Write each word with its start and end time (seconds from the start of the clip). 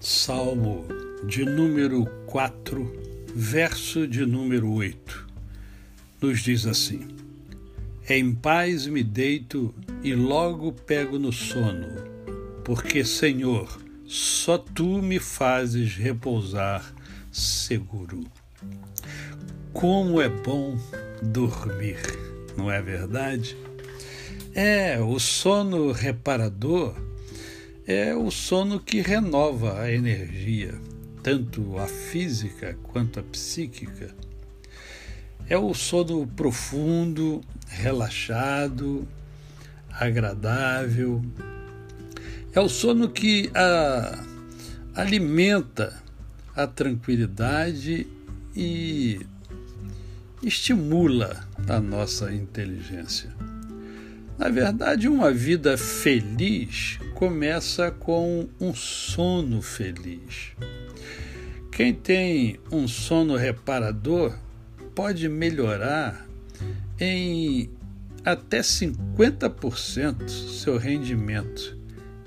Salmo 0.00 0.86
de 1.24 1.44
número 1.44 2.06
4, 2.26 3.26
verso 3.34 4.06
de 4.06 4.24
número 4.24 4.70
8, 4.70 5.26
nos 6.22 6.38
diz 6.38 6.66
assim: 6.66 7.08
Em 8.08 8.32
paz 8.32 8.86
me 8.86 9.02
deito 9.02 9.74
e 10.04 10.14
logo 10.14 10.72
pego 10.72 11.18
no 11.18 11.32
sono, 11.32 11.88
porque, 12.64 13.04
Senhor, 13.04 13.76
só 14.06 14.56
tu 14.56 15.02
me 15.02 15.18
fazes 15.18 15.96
repousar 15.96 16.94
seguro. 17.32 18.24
Como 19.72 20.20
é 20.20 20.28
bom 20.28 20.78
dormir, 21.20 21.98
não 22.56 22.70
é 22.70 22.80
verdade? 22.80 23.56
É, 24.54 25.00
o 25.00 25.18
sono 25.18 25.90
reparador 25.90 27.07
é 27.88 28.14
o 28.14 28.30
sono 28.30 28.78
que 28.78 29.00
renova 29.00 29.80
a 29.80 29.90
energia, 29.90 30.74
tanto 31.22 31.78
a 31.78 31.86
física 31.86 32.76
quanto 32.82 33.18
a 33.18 33.22
psíquica. 33.22 34.14
É 35.48 35.56
o 35.56 35.72
sono 35.72 36.26
profundo, 36.26 37.40
relaxado, 37.66 39.08
agradável. 39.90 41.22
É 42.52 42.60
o 42.60 42.68
sono 42.68 43.08
que 43.08 43.50
a, 43.54 44.22
alimenta 44.94 45.96
a 46.54 46.66
tranquilidade 46.66 48.06
e 48.54 49.18
estimula 50.42 51.48
a 51.66 51.80
nossa 51.80 52.34
inteligência. 52.34 53.34
Na 54.36 54.50
verdade, 54.50 55.08
uma 55.08 55.32
vida 55.32 55.78
feliz 55.78 56.98
começa 57.18 57.90
com 57.90 58.48
um 58.60 58.72
sono 58.72 59.60
feliz. 59.60 60.52
Quem 61.72 61.92
tem 61.92 62.60
um 62.70 62.86
sono 62.86 63.34
reparador 63.34 64.38
pode 64.94 65.28
melhorar 65.28 66.24
em 66.96 67.68
até 68.24 68.60
50% 68.60 70.28
seu 70.28 70.76
rendimento 70.76 71.76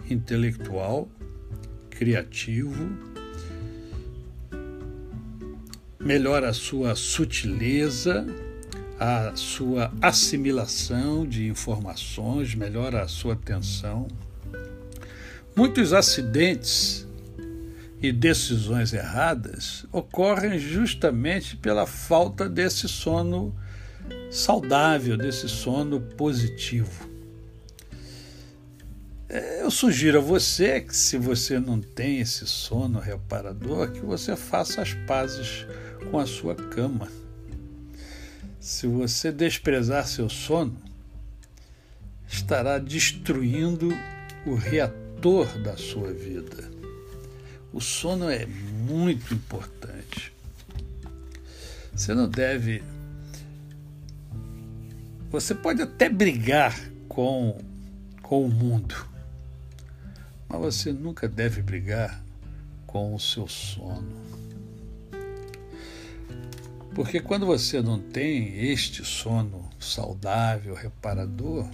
intelectual, 0.10 1.08
criativo, 1.90 2.92
melhora 6.02 6.50
a 6.50 6.54
sua 6.54 6.96
sutileza 6.96 8.26
a 9.00 9.36
sua 9.38 9.92
assimilação 10.02 11.26
de 11.26 11.48
informações, 11.48 12.54
melhora 12.54 13.02
a 13.02 13.08
sua 13.08 13.34
atenção. 13.34 14.08
Muitos 15.56 15.94
acidentes 15.94 17.08
e 18.02 18.12
decisões 18.12 18.94
erradas 18.94 19.86
ocorrem 19.92 20.58
justamente 20.58 21.56
pela 21.58 21.86
falta 21.86 22.50
desse 22.50 22.88
sono 22.88 23.56
saudável, 24.32 25.18
desse 25.18 25.48
sono 25.48 26.00
positivo. 26.02 27.10
É, 29.30 29.62
eu 29.62 29.72
sugiro 29.72 30.18
a 30.18 30.22
você 30.22 30.82
que, 30.82 30.96
se 30.96 31.18
você 31.18 31.60
não 31.60 31.80
tem 31.80 32.20
esse 32.20 32.46
sono 32.48 33.00
reparador, 33.00 33.92
que 33.92 34.02
você 34.02 34.36
faça 34.36 34.82
as 34.82 34.94
pazes 34.94 35.66
com 36.10 36.20
a 36.20 36.26
sua 36.26 36.56
cama 36.56 37.08
se 38.62 38.86
você 38.86 39.32
desprezar 39.32 40.06
seu 40.08 40.30
sono, 40.30 40.80
estará 42.28 42.78
destruindo 42.78 43.90
o 44.46 44.54
reator 44.54 45.01
da 45.22 45.78
sua 45.78 46.12
vida. 46.12 46.68
O 47.72 47.80
sono 47.80 48.28
é 48.28 48.48
muito 48.48 49.36
importante. 49.36 50.34
Você 51.94 52.16
não 52.16 52.28
deve. 52.28 52.84
Você 55.30 55.54
pode 55.54 55.80
até 55.84 56.10
brigar 56.10 56.76
com, 57.08 57.62
com 58.24 58.46
o 58.46 58.50
mundo, 58.50 58.96
mas 60.50 60.60
você 60.60 60.92
nunca 60.92 61.30
deve 61.30 61.62
brigar 61.62 62.24
com 62.88 63.14
o 63.14 63.20
seu 63.20 63.48
sono. 63.48 64.20
Porque 66.96 67.20
quando 67.20 67.46
você 67.46 67.80
não 67.80 68.00
tem 68.00 68.72
este 68.72 69.06
sono 69.06 69.70
saudável, 69.80 70.74
reparador, 70.74 71.70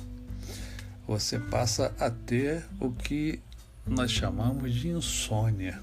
você 1.07 1.39
passa 1.39 1.95
a 1.97 2.11
ter 2.11 2.65
o 2.81 2.91
que 2.91 3.39
nós 3.87 4.11
chamamos 4.11 4.73
de 4.73 4.89
insônia. 4.89 5.79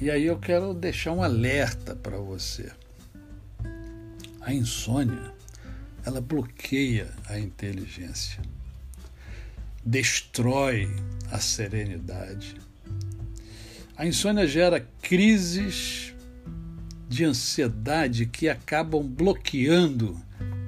E 0.00 0.10
aí 0.10 0.24
eu 0.24 0.38
quero 0.38 0.72
deixar 0.72 1.12
um 1.12 1.22
alerta 1.22 1.94
para 1.94 2.16
você. 2.18 2.70
A 4.40 4.52
insônia, 4.54 5.32
ela 6.04 6.20
bloqueia 6.20 7.08
a 7.28 7.38
inteligência, 7.38 8.40
destrói 9.84 10.88
a 11.30 11.38
serenidade. 11.38 12.56
A 13.96 14.06
insônia 14.06 14.46
gera 14.46 14.86
crises 15.02 16.14
de 17.08 17.24
ansiedade 17.24 18.26
que 18.26 18.48
acabam 18.48 19.02
bloqueando 19.02 20.18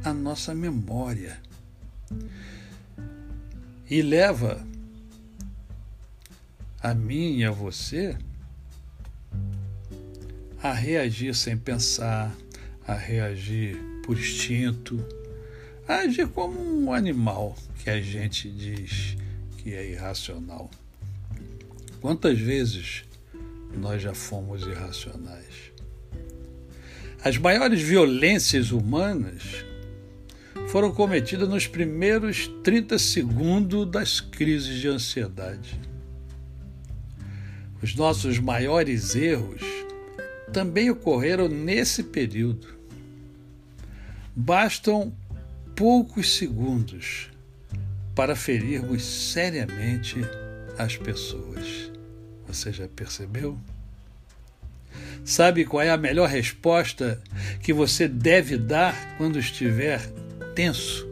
a 0.02 0.12
nossa 0.12 0.54
memória 0.54 1.38
e 3.88 4.02
leva 4.02 4.64
a 6.82 6.94
mim 6.94 7.38
e 7.38 7.44
a 7.44 7.50
você 7.50 8.16
a 10.62 10.72
reagir 10.72 11.34
sem 11.34 11.56
pensar, 11.56 12.34
a 12.86 12.94
reagir 12.94 13.78
por 14.04 14.18
instinto, 14.18 15.02
a 15.88 16.00
agir 16.00 16.28
como 16.28 16.60
um 16.60 16.92
animal 16.92 17.56
que 17.82 17.88
a 17.88 18.00
gente 18.00 18.50
diz 18.50 19.16
que 19.58 19.74
é 19.74 19.90
irracional. 19.90 20.70
Quantas 22.00 22.38
vezes 22.38 23.04
nós 23.74 24.02
já 24.02 24.14
fomos 24.14 24.62
irracionais? 24.62 25.72
As 27.22 27.36
maiores 27.36 27.80
violências 27.80 28.70
humanas 28.70 29.64
foram 30.68 30.92
cometidas 30.92 31.48
nos 31.48 31.66
primeiros 31.66 32.48
30 32.62 32.98
segundos 32.98 33.90
das 33.90 34.20
crises 34.20 34.78
de 34.78 34.88
ansiedade. 34.88 35.89
Os 37.82 37.94
nossos 37.94 38.38
maiores 38.38 39.14
erros 39.14 39.62
também 40.52 40.90
ocorreram 40.90 41.48
nesse 41.48 42.02
período. 42.02 42.68
Bastam 44.36 45.12
poucos 45.74 46.36
segundos 46.36 47.30
para 48.14 48.36
ferirmos 48.36 49.02
seriamente 49.02 50.20
as 50.76 50.96
pessoas. 50.96 51.90
Você 52.46 52.70
já 52.70 52.86
percebeu? 52.86 53.58
Sabe 55.24 55.64
qual 55.64 55.82
é 55.82 55.90
a 55.90 55.96
melhor 55.96 56.28
resposta 56.28 57.22
que 57.62 57.72
você 57.72 58.06
deve 58.08 58.58
dar 58.58 59.16
quando 59.16 59.38
estiver 59.38 60.00
tenso? 60.54 61.08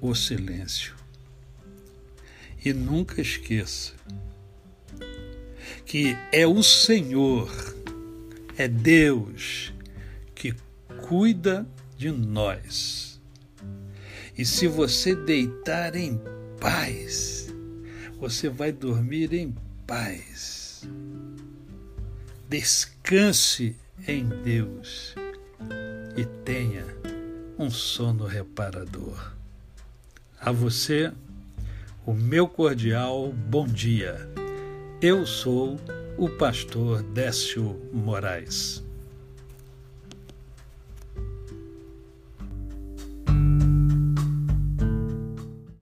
O 0.00 0.14
silêncio. 0.14 0.94
E 2.64 2.72
nunca 2.72 3.20
esqueça 3.20 3.94
que 5.88 6.18
é 6.30 6.46
o 6.46 6.62
Senhor, 6.62 7.50
é 8.58 8.68
Deus 8.68 9.72
que 10.34 10.54
cuida 11.08 11.66
de 11.96 12.12
nós. 12.12 13.18
E 14.36 14.44
se 14.44 14.68
você 14.68 15.16
deitar 15.16 15.96
em 15.96 16.20
paz, 16.60 17.48
você 18.20 18.50
vai 18.50 18.70
dormir 18.70 19.32
em 19.32 19.54
paz. 19.86 20.86
Descanse 22.50 23.74
em 24.06 24.28
Deus 24.44 25.14
e 26.18 26.24
tenha 26.44 26.84
um 27.58 27.70
sono 27.70 28.26
reparador. 28.26 29.32
A 30.38 30.52
você, 30.52 31.10
o 32.04 32.12
meu 32.12 32.46
cordial 32.46 33.32
bom 33.32 33.66
dia. 33.66 34.47
Eu 35.00 35.24
sou 35.24 35.76
o 36.16 36.28
pastor 36.28 37.04
Décio 37.04 37.80
Moraes. 37.92 38.87